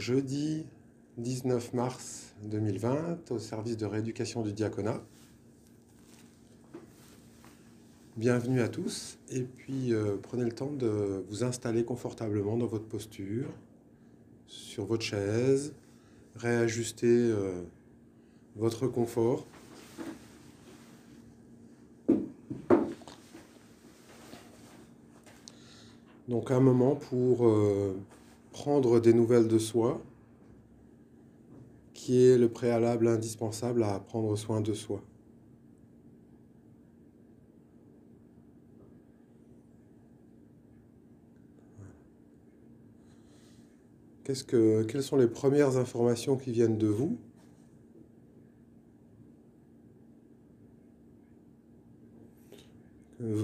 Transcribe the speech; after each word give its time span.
Jeudi 0.00 0.64
19 1.18 1.74
mars 1.74 2.34
2020, 2.44 3.32
au 3.32 3.38
service 3.38 3.76
de 3.76 3.84
rééducation 3.84 4.40
du 4.40 4.54
diaconat. 4.54 4.98
Bienvenue 8.16 8.62
à 8.62 8.68
tous, 8.68 9.18
et 9.30 9.42
puis 9.42 9.92
euh, 9.92 10.16
prenez 10.22 10.44
le 10.44 10.52
temps 10.52 10.72
de 10.72 11.22
vous 11.28 11.44
installer 11.44 11.84
confortablement 11.84 12.56
dans 12.56 12.64
votre 12.64 12.86
posture, 12.86 13.50
sur 14.46 14.86
votre 14.86 15.02
chaise, 15.02 15.74
réajuster 16.34 17.06
euh, 17.06 17.60
votre 18.56 18.86
confort. 18.86 19.46
Donc 26.26 26.50
un 26.50 26.60
moment 26.60 26.96
pour 26.96 27.46
euh, 27.46 27.94
prendre 28.60 29.00
des 29.00 29.14
nouvelles 29.14 29.48
de 29.48 29.58
soi, 29.58 30.02
qui 31.94 32.26
est 32.26 32.36
le 32.36 32.50
préalable 32.50 33.08
indispensable 33.08 33.82
à 33.82 33.98
prendre 34.00 34.36
soin 34.36 34.60
de 34.60 34.74
soi. 34.74 35.02
Qu'est-ce 44.24 44.44
que, 44.44 44.82
quelles 44.82 45.02
sont 45.02 45.16
les 45.16 45.26
premières 45.26 45.78
informations 45.78 46.36
qui 46.36 46.52
viennent 46.52 46.76
de 46.76 46.86
vous? 46.86 47.16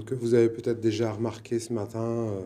Que 0.04 0.14
vous 0.14 0.34
avez 0.34 0.50
peut-être 0.50 0.80
déjà 0.80 1.10
remarqué 1.10 1.58
ce 1.58 1.72
matin 1.72 2.00
euh, 2.00 2.42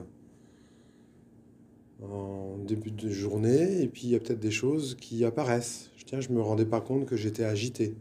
en 2.02 2.56
début 2.58 2.90
de 2.90 3.08
journée, 3.08 3.82
et 3.82 3.88
puis 3.88 4.02
il 4.04 4.10
y 4.10 4.14
a 4.14 4.20
peut-être 4.20 4.40
des 4.40 4.50
choses 4.50 4.96
qui 5.00 5.24
apparaissent. 5.24 5.90
Tiens, 6.10 6.20
je 6.20 6.30
me 6.30 6.42
rendais 6.42 6.66
pas 6.66 6.80
compte 6.80 7.06
que 7.06 7.14
j'étais 7.16 7.44
agité 7.44 7.94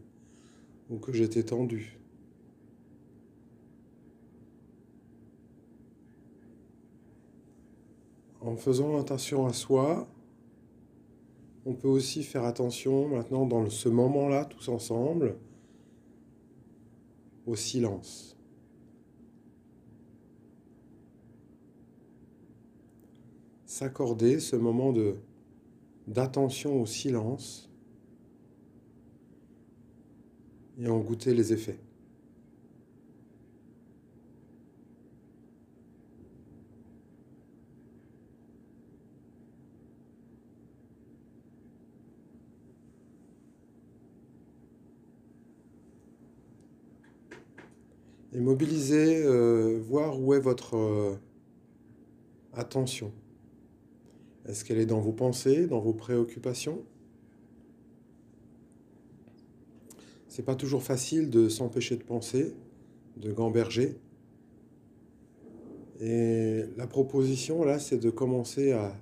ou 0.89 0.97
que 0.97 1.13
j'étais 1.13 1.43
tendu. 1.43 1.99
En 8.41 8.55
faisant 8.55 8.99
attention 8.99 9.45
à 9.45 9.53
soi, 9.53 10.07
on 11.67 11.75
peut 11.75 11.87
aussi 11.87 12.23
faire 12.23 12.45
attention 12.45 13.09
maintenant 13.09 13.45
dans 13.45 13.69
ce 13.69 13.89
moment-là, 13.89 14.45
tous 14.45 14.69
ensemble, 14.69 15.35
au 17.45 17.55
silence. 17.55 18.38
S'accorder 23.79 24.41
ce 24.41 24.57
moment 24.57 24.91
de 24.91 25.15
d'attention 26.05 26.81
au 26.81 26.85
silence 26.85 27.69
et 30.77 30.89
en 30.89 30.99
goûter 30.99 31.33
les 31.33 31.53
effets. 31.53 31.79
Et 48.33 48.41
mobiliser, 48.41 49.23
euh, 49.23 49.79
voir 49.81 50.19
où 50.19 50.33
est 50.33 50.39
votre 50.41 50.75
euh, 50.75 51.15
attention. 52.53 53.13
Est-ce 54.49 54.65
qu'elle 54.65 54.79
est 54.79 54.87
dans 54.87 54.99
vos 54.99 55.11
pensées, 55.11 55.67
dans 55.67 55.79
vos 55.79 55.93
préoccupations? 55.93 56.81
C'est 60.27 60.41
pas 60.41 60.55
toujours 60.55 60.81
facile 60.81 61.29
de 61.29 61.49
s'empêcher 61.49 61.97
de 61.97 62.03
penser, 62.03 62.55
de 63.17 63.31
gamberger. 63.31 63.95
Et 65.99 66.63
la 66.77 66.87
proposition 66.87 67.63
là, 67.63 67.77
c'est 67.77 67.99
de 67.99 68.09
commencer 68.09 68.71
à 68.71 68.99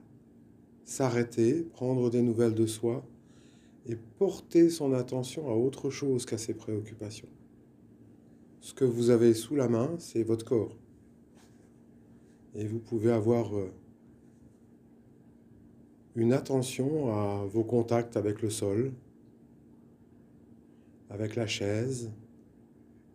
s'arrêter, 0.84 1.62
prendre 1.62 2.10
des 2.10 2.22
nouvelles 2.22 2.56
de 2.56 2.66
soi 2.66 3.06
et 3.86 3.96
porter 3.96 4.70
son 4.70 4.92
attention 4.92 5.50
à 5.50 5.54
autre 5.54 5.90
chose 5.90 6.26
qu'à 6.26 6.38
ses 6.38 6.56
préoccupations. 6.56 7.30
Ce 8.60 8.74
que 8.74 8.84
vous 8.84 9.12
avez 9.12 9.34
sous 9.34 9.56
la 9.56 9.70
main, 9.70 9.96
c'est 9.98 10.24
votre 10.24 10.44
corps. 10.44 10.76
Et 12.54 12.68
vous 12.68 12.80
pouvez 12.80 13.12
avoir 13.12 13.56
euh, 13.56 13.72
une 16.18 16.34
attention 16.34 17.14
à 17.14 17.46
vos 17.46 17.64
contacts 17.64 18.18
avec 18.18 18.42
le 18.42 18.50
sol, 18.50 18.92
avec 21.12 21.36
la 21.36 21.46
chaise, 21.46 22.12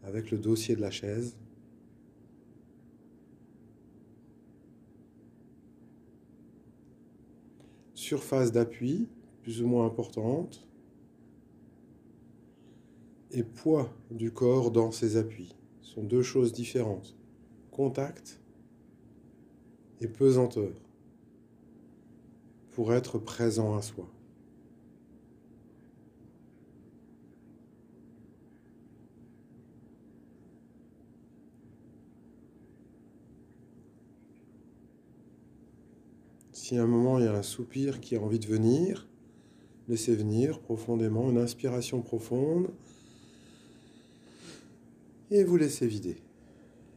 avec 0.05 0.31
le 0.31 0.39
dossier 0.39 0.77
de 0.77 0.81
la 0.81 0.93
chaise. 0.93 1.37
Surface 7.95 8.53
d'appui, 8.53 9.09
plus 9.43 9.63
ou 9.63 9.67
moins 9.67 9.85
importante, 9.85 10.65
et 13.33 13.43
poids 13.43 13.93
du 14.13 14.31
corps 14.31 14.71
dans 14.71 14.93
ses 14.93 15.17
appuis. 15.17 15.57
Ce 15.81 15.95
sont 15.95 16.05
deux 16.05 16.23
choses 16.23 16.53
différentes. 16.53 17.17
Contact 17.73 18.41
et 20.01 20.07
pesanteur 20.07 20.71
pour 22.73 22.95
être 22.95 23.19
présent 23.19 23.77
à 23.77 23.83
soi. 23.83 24.09
Si 36.53 36.77
à 36.79 36.83
un 36.83 36.87
moment 36.87 37.19
il 37.19 37.27
y 37.27 37.29
a 37.29 37.35
un 37.35 37.43
soupir 37.43 38.01
qui 38.01 38.17
a 38.17 38.21
envie 38.21 38.39
de 38.39 38.47
venir, 38.47 39.07
laissez 39.89 40.15
venir 40.15 40.61
profondément 40.61 41.31
une 41.31 41.39
inspiration 41.39 42.01
profonde 42.01 42.71
et 45.31 45.45
vous 45.45 45.57
laissez 45.57 45.87
vider 45.87 46.17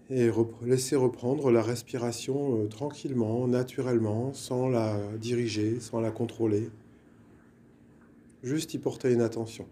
et 0.10 0.30
laissez 0.64 0.96
reprendre 0.96 1.52
la 1.52 1.62
respiration 1.62 2.62
euh, 2.64 2.68
tranquillement, 2.68 3.48
naturellement, 3.48 4.34
sans 4.34 4.70
la 4.70 5.00
diriger, 5.18 5.80
sans 5.80 6.00
la 6.00 6.12
contrôler. 6.12 6.70
Juste 8.44 8.74
y 8.76 8.78
porter 8.78 9.12
une 9.12 9.22
attention. 9.22 9.68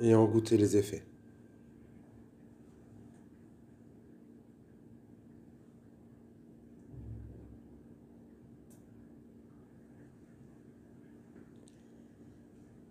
Et 0.00 0.14
en 0.14 0.26
goûter 0.26 0.56
les 0.56 0.76
effets. 0.76 1.04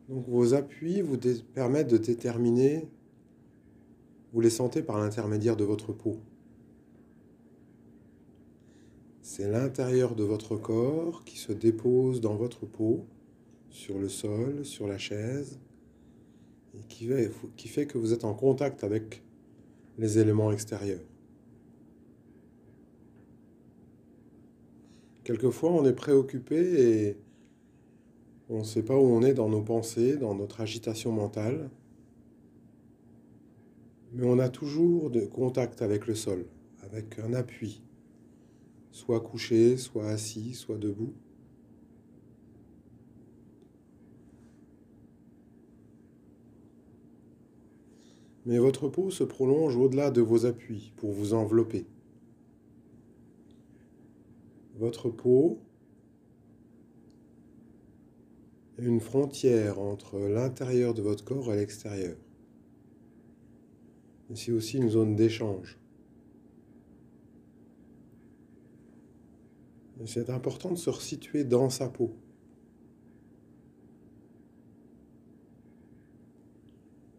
Donc 0.10 0.28
vos 0.28 0.54
appuis 0.54 1.02
vous 1.02 1.18
permettent 1.54 1.90
de 1.90 1.98
déterminer, 1.98 2.88
vous 4.34 4.42
les 4.42 4.50
sentez 4.50 4.84
par 4.84 5.00
l'intermédiaire 5.00 5.56
de 5.56 5.64
votre 5.64 5.94
peau. 5.94 6.20
C'est 9.22 9.50
l'intérieur 9.50 10.16
de 10.16 10.24
votre 10.24 10.56
corps 10.56 11.24
qui 11.24 11.38
se 11.38 11.52
dépose 11.52 12.22
dans 12.22 12.36
votre 12.36 12.66
peau, 12.66 13.06
sur 13.70 14.00
le 14.00 14.08
sol, 14.08 14.64
sur 14.64 14.88
la 14.88 14.98
chaise, 14.98 15.60
et 16.76 16.84
qui 16.88 17.68
fait, 17.68 17.88
que 17.88 17.98
vous 17.98 18.14
êtes 18.14 18.24
en 18.24 18.34
contact 18.34 18.84
avec 18.84 19.24
les 19.98 20.20
éléments 20.20 20.52
extérieurs. 20.52 21.04
Quelquefois, 25.24 25.72
on 25.72 25.86
est 25.86 25.94
préoccupé 25.94 26.58
et 26.58 27.18
on 28.50 28.60
ne 28.60 28.64
sait 28.64 28.84
pas 28.84 28.96
où 28.96 29.04
on 29.04 29.22
est 29.22 29.34
dans 29.34 29.50
nos 29.50 29.62
pensées, 29.62 30.18
dans 30.18 30.36
notre 30.36 30.62
agitation 30.62 31.12
mentale. 31.12 31.70
Mais 34.14 34.26
on 34.26 34.40
a 34.40 34.50
toujours 34.50 35.10
de 35.10 35.22
contact 35.22 35.82
avec 35.82 36.08
le 36.08 36.16
sol, 36.16 36.46
avec 36.84 37.20
un 37.20 37.34
appui, 37.34 37.82
soit 38.92 39.20
couché, 39.20 39.78
soit 39.78 40.08
assis, 40.08 40.54
soit 40.54 40.78
debout. 40.78 41.14
Mais 48.46 48.60
votre 48.60 48.88
peau 48.88 49.10
se 49.10 49.24
prolonge 49.24 49.76
au-delà 49.76 50.12
de 50.12 50.22
vos 50.22 50.46
appuis 50.46 50.94
pour 50.98 51.12
vous 51.12 51.34
envelopper. 51.34 51.88
Votre 54.78 55.10
peau 55.10 55.60
une 58.78 59.00
frontière 59.00 59.80
entre 59.80 60.20
l'intérieur 60.20 60.94
de 60.94 61.02
votre 61.02 61.24
corps 61.24 61.54
et 61.54 61.58
l'extérieur. 61.58 62.18
C'est 64.34 64.52
aussi 64.52 64.78
une 64.78 64.90
zone 64.90 65.16
d'échange. 65.16 65.78
C'est 70.06 70.30
important 70.30 70.72
de 70.72 70.78
se 70.78 70.90
resituer 70.90 71.44
dans 71.44 71.70
sa 71.70 71.90
peau. 71.90 72.12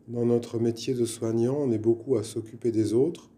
Dans 0.08 0.26
notre 0.26 0.58
métier 0.58 0.94
de 0.94 1.04
soignant, 1.04 1.56
on 1.58 1.72
est 1.72 1.78
beaucoup 1.78 2.16
à 2.16 2.22
s'occuper 2.22 2.70
des 2.70 2.92
autres, 2.92 3.30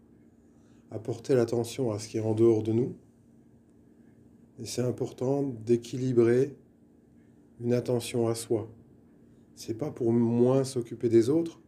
à 0.90 0.98
porter 0.98 1.34
l'attention 1.34 1.92
à 1.92 1.98
ce 1.98 2.08
qui 2.08 2.18
est 2.18 2.20
en 2.20 2.34
dehors 2.34 2.62
de 2.62 2.72
nous. 2.72 2.94
Et 4.60 4.66
c'est 4.66 4.82
important 4.82 5.42
d'équilibrer 5.42 6.56
une 7.60 7.72
attention 7.72 8.28
à 8.28 8.34
soi. 8.34 8.68
C'est 9.54 9.74
pas 9.74 9.90
pour 9.90 10.12
moins 10.12 10.64
s'occuper 10.64 11.08
des 11.08 11.30
autres, 11.30 11.60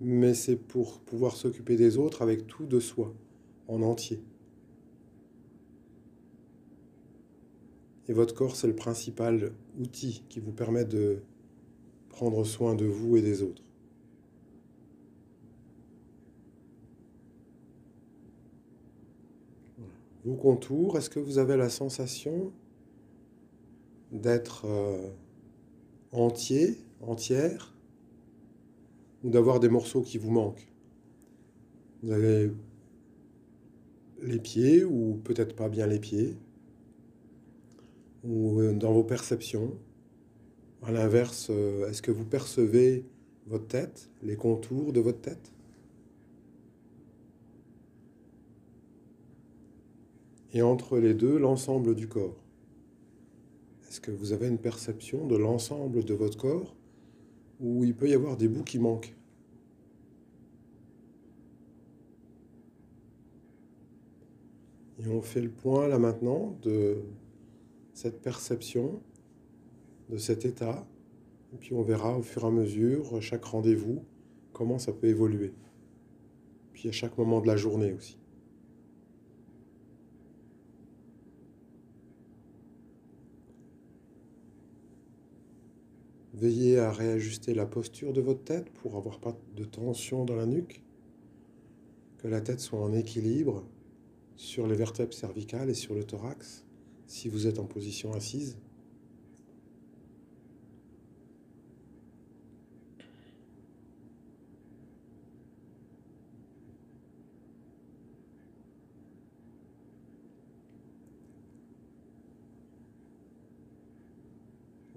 mais 0.00 0.34
c'est 0.34 0.56
pour 0.56 1.00
pouvoir 1.00 1.36
s'occuper 1.36 1.76
des 1.76 1.96
autres 1.96 2.22
avec 2.22 2.46
tout 2.46 2.66
de 2.66 2.80
soi, 2.80 3.14
en 3.68 3.82
entier. 3.82 4.20
Et 8.08 8.12
votre 8.12 8.34
corps, 8.34 8.56
c'est 8.56 8.66
le 8.66 8.74
principal 8.74 9.52
outil 9.78 10.24
qui 10.28 10.40
vous 10.40 10.52
permet 10.52 10.84
de 10.84 11.20
prendre 12.08 12.42
soin 12.44 12.74
de 12.74 12.86
vous 12.86 13.16
et 13.16 13.22
des 13.22 13.42
autres. 13.42 13.62
Vos 20.24 20.34
contours, 20.34 20.98
est-ce 20.98 21.10
que 21.10 21.20
vous 21.20 21.38
avez 21.38 21.56
la 21.56 21.68
sensation 21.68 22.52
d'être 24.12 24.66
euh, 24.66 25.10
entier, 26.12 26.78
entière, 27.00 27.74
ou 29.24 29.30
d'avoir 29.30 29.60
des 29.60 29.68
morceaux 29.68 30.02
qui 30.02 30.18
vous 30.18 30.30
manquent 30.30 30.68
Vous 32.02 32.12
avez 32.12 32.50
les 34.22 34.38
pieds, 34.38 34.84
ou 34.84 35.20
peut-être 35.24 35.54
pas 35.54 35.68
bien 35.68 35.86
les 35.86 35.98
pieds, 35.98 36.36
ou 38.24 38.60
euh, 38.60 38.72
dans 38.72 38.92
vos 38.92 39.04
perceptions. 39.04 39.76
À 40.82 40.92
l'inverse, 40.92 41.48
euh, 41.50 41.88
est-ce 41.88 42.02
que 42.02 42.10
vous 42.10 42.24
percevez 42.24 43.04
votre 43.46 43.66
tête, 43.66 44.10
les 44.22 44.36
contours 44.36 44.92
de 44.92 45.00
votre 45.00 45.20
tête? 45.20 45.52
Et 50.54 50.62
entre 50.62 50.98
les 50.98 51.14
deux, 51.14 51.38
l'ensemble 51.38 51.94
du 51.94 52.08
corps. 52.08 52.47
Est-ce 53.88 54.00
que 54.00 54.10
vous 54.10 54.32
avez 54.32 54.48
une 54.48 54.58
perception 54.58 55.26
de 55.26 55.36
l'ensemble 55.36 56.04
de 56.04 56.12
votre 56.12 56.36
corps 56.36 56.74
où 57.58 57.84
il 57.84 57.94
peut 57.94 58.08
y 58.08 58.14
avoir 58.14 58.36
des 58.36 58.46
bouts 58.46 58.64
qui 58.64 58.78
manquent? 58.78 59.14
Et 65.00 65.08
on 65.08 65.22
fait 65.22 65.40
le 65.40 65.48
point 65.48 65.88
là 65.88 65.98
maintenant 65.98 66.56
de 66.62 66.98
cette 67.94 68.20
perception, 68.20 69.00
de 70.10 70.18
cet 70.18 70.44
état. 70.44 70.86
Et 71.54 71.56
puis 71.56 71.72
on 71.72 71.82
verra 71.82 72.18
au 72.18 72.22
fur 72.22 72.44
et 72.44 72.46
à 72.46 72.50
mesure, 72.50 73.22
chaque 73.22 73.44
rendez-vous, 73.44 74.04
comment 74.52 74.78
ça 74.78 74.92
peut 74.92 75.06
évoluer. 75.06 75.52
Puis 76.74 76.88
à 76.88 76.92
chaque 76.92 77.16
moment 77.16 77.40
de 77.40 77.46
la 77.46 77.56
journée 77.56 77.92
aussi. 77.94 78.18
Veillez 86.38 86.78
à 86.78 86.92
réajuster 86.92 87.52
la 87.52 87.66
posture 87.66 88.12
de 88.12 88.20
votre 88.20 88.44
tête 88.44 88.70
pour 88.70 88.96
avoir 88.96 89.18
pas 89.18 89.36
de 89.56 89.64
tension 89.64 90.24
dans 90.24 90.36
la 90.36 90.46
nuque. 90.46 90.84
Que 92.18 92.28
la 92.28 92.40
tête 92.40 92.60
soit 92.60 92.80
en 92.80 92.92
équilibre 92.92 93.64
sur 94.36 94.68
les 94.68 94.76
vertèbres 94.76 95.12
cervicales 95.12 95.68
et 95.68 95.74
sur 95.74 95.96
le 95.96 96.04
thorax 96.04 96.64
si 97.08 97.28
vous 97.28 97.48
êtes 97.48 97.58
en 97.58 97.64
position 97.64 98.12
assise. 98.12 98.56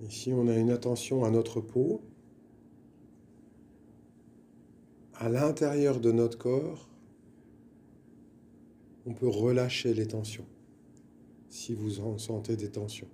Ici, 0.08 0.34
on 0.34 0.48
a 0.48 0.56
une 0.56 0.72
attention 0.72 1.24
à 1.24 1.30
notre 1.30 1.62
peau, 1.62 2.02
à 5.14 5.30
l'intérieur 5.30 6.00
de 6.00 6.12
notre 6.12 6.38
corps, 6.38 6.90
on 9.06 9.14
peut 9.14 9.28
relâcher 9.28 9.94
les 9.94 10.08
tensions 10.08 10.46
si 11.50 11.76
vous 11.76 12.00
en 12.00 12.18
sentez 12.18 12.56
des 12.56 12.72
tensions. 12.72 13.10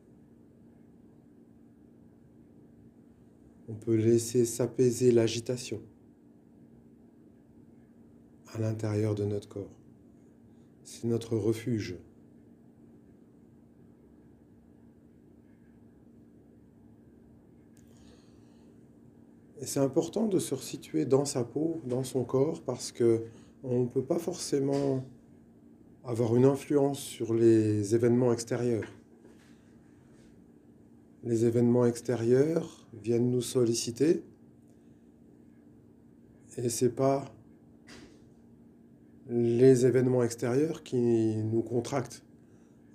On 3.67 3.73
peut 3.73 3.95
laisser 3.95 4.45
s'apaiser 4.45 5.11
l'agitation 5.11 5.81
à 8.53 8.59
l'intérieur 8.59 9.13
de 9.15 9.25
notre 9.25 9.49
corps. 9.49 9.75
C'est 10.83 11.07
notre 11.07 11.35
refuge. 11.35 11.97
C'est 19.67 19.81
important 19.81 20.27
de 20.27 20.39
se 20.39 20.55
resituer 20.55 21.05
dans 21.05 21.25
sa 21.25 21.43
peau, 21.43 21.81
dans 21.85 22.03
son 22.03 22.23
corps, 22.23 22.61
parce 22.61 22.93
que 22.93 23.23
on 23.63 23.81
ne 23.81 23.87
peut 23.87 24.03
pas 24.03 24.17
forcément 24.17 25.03
avoir 26.05 26.37
une 26.37 26.45
influence 26.45 26.99
sur 26.99 27.33
les 27.33 27.93
événements 27.93 28.31
extérieurs. 28.31 28.89
Les 31.23 31.43
événements 31.43 31.85
extérieurs 31.85 32.87
viennent 32.93 33.29
nous 33.29 33.41
solliciter 33.41 34.23
et 36.57 36.69
c'est 36.69 36.95
pas 36.95 37.25
les 39.29 39.85
événements 39.85 40.23
extérieurs 40.23 40.81
qui 40.83 41.35
nous 41.35 41.61
contractent. 41.61 42.23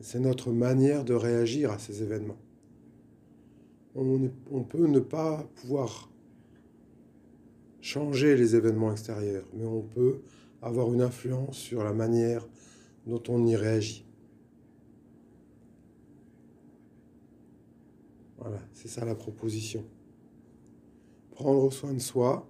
C'est 0.00 0.20
notre 0.20 0.50
manière 0.50 1.04
de 1.04 1.12
réagir 1.12 1.70
à 1.70 1.78
ces 1.78 2.02
événements. 2.02 2.38
On, 3.94 4.30
on, 4.50 4.62
peut 4.62 4.87
ne 4.87 5.00
pas 5.00 5.46
pouvoir 5.56 6.12
changer 7.82 8.36
les 8.36 8.56
événements 8.56 8.92
extérieurs, 8.92 9.44
mais 9.52 9.66
on 9.66 9.82
peut 9.82 10.22
avoir 10.62 10.90
une 10.92 11.02
influence 11.02 11.58
sur 11.58 11.84
la 11.84 11.92
manière 11.92 12.48
dont 13.06 13.22
on 13.28 13.44
y 13.44 13.56
réagit. 13.56 14.06
Voilà, 18.38 18.60
c'est 18.72 18.88
ça 18.88 19.04
la 19.04 19.14
proposition. 19.14 19.84
Prendre 21.32 21.70
soin 21.72 21.92
de 21.92 21.98
soi 21.98 22.48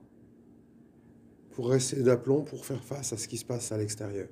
pour 1.52 1.70
rester 1.70 2.02
d'aplomb 2.02 2.42
pour 2.42 2.64
faire 2.64 2.84
face 2.84 3.12
à 3.12 3.16
ce 3.16 3.26
qui 3.26 3.38
se 3.38 3.44
passe 3.44 3.72
à 3.72 3.78
l'extérieur. 3.78 4.28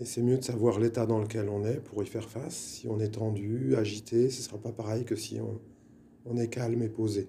Et 0.00 0.04
c'est 0.04 0.22
mieux 0.22 0.38
de 0.38 0.44
savoir 0.44 0.78
l'état 0.78 1.06
dans 1.06 1.18
lequel 1.18 1.48
on 1.48 1.64
est 1.64 1.80
pour 1.80 2.02
y 2.04 2.06
faire 2.06 2.28
face. 2.28 2.54
Si 2.54 2.88
on 2.88 3.00
est 3.00 3.10
tendu, 3.10 3.74
agité, 3.76 4.30
ce 4.30 4.38
ne 4.38 4.44
sera 4.44 4.58
pas 4.58 4.72
pareil 4.72 5.04
que 5.04 5.16
si 5.16 5.40
on, 5.40 6.36
est 6.36 6.48
calme 6.48 6.82
et 6.82 6.88
posé. 6.88 7.28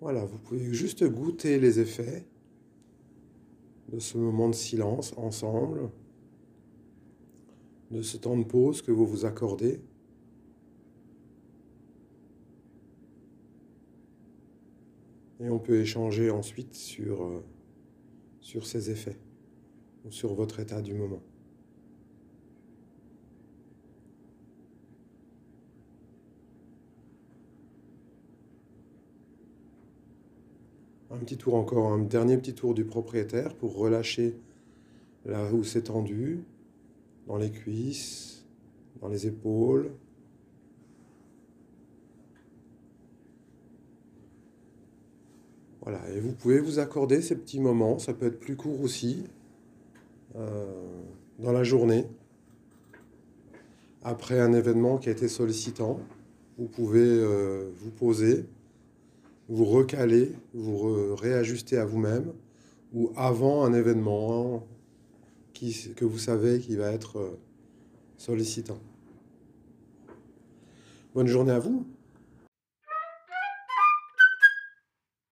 Voilà, 0.00 0.24
vous 0.24 0.38
pouvez 0.38 0.72
juste 0.74 1.04
goûter 1.04 1.58
les 1.60 1.78
effets 1.78 2.26
de 3.92 3.98
ce 4.00 4.18
moment 4.18 4.48
de 4.48 4.54
silence 4.54 5.14
ensemble, 5.16 5.90
de 7.90 8.02
ce 8.02 8.16
temps 8.16 8.36
de 8.36 8.44
pause 8.44 8.82
que 8.82 8.90
vous 8.90 9.06
vous 9.06 9.24
accordez. 9.24 9.80
Et 15.40 15.48
on 15.48 15.58
peut 15.58 15.80
échanger 15.80 16.30
ensuite 16.30 16.74
sur, 16.74 17.24
euh, 17.24 17.44
sur 18.40 18.66
ces 18.66 18.90
effets 18.90 19.18
ou 20.04 20.10
sur 20.10 20.34
votre 20.34 20.60
état 20.60 20.80
du 20.80 20.94
moment. 20.94 21.22
Un 31.10 31.18
petit 31.18 31.36
tour 31.36 31.54
encore, 31.54 31.92
un 31.92 31.98
dernier 31.98 32.36
petit 32.38 32.54
tour 32.54 32.74
du 32.74 32.84
propriétaire 32.84 33.54
pour 33.54 33.76
relâcher 33.76 34.36
là 35.24 35.52
où 35.52 35.62
c'est 35.62 35.82
tendu, 35.82 36.44
dans 37.26 37.36
les 37.36 37.50
cuisses, 37.50 38.44
dans 39.00 39.08
les 39.08 39.26
épaules. 39.26 39.90
Voilà, 45.82 46.00
et 46.10 46.20
vous 46.20 46.32
pouvez 46.32 46.60
vous 46.60 46.78
accorder 46.78 47.20
ces 47.20 47.36
petits 47.36 47.60
moments, 47.60 47.98
ça 47.98 48.14
peut 48.14 48.26
être 48.26 48.40
plus 48.40 48.56
court 48.56 48.80
aussi, 48.80 49.24
euh, 50.36 50.64
dans 51.38 51.52
la 51.52 51.62
journée. 51.62 52.06
Après 54.02 54.40
un 54.40 54.52
événement 54.54 54.96
qui 54.96 55.10
a 55.10 55.12
été 55.12 55.28
sollicitant, 55.28 56.00
vous 56.56 56.68
pouvez 56.68 57.00
euh, 57.02 57.70
vous 57.76 57.90
poser, 57.90 58.46
vous 59.48 59.66
recaler, 59.66 60.32
vous 60.54 61.14
réajuster 61.14 61.76
à 61.76 61.84
vous-même, 61.84 62.32
ou 62.94 63.10
avant 63.16 63.64
un 63.64 63.74
événement, 63.74 64.66
que 65.94 66.04
vous 66.04 66.18
savez 66.18 66.60
qui 66.60 66.76
va 66.76 66.90
être 66.90 67.18
euh, 67.18 67.38
sollicitant. 68.16 68.78
Bonne 71.14 71.28
journée 71.28 71.52
à 71.52 71.58
vous. 71.58 71.86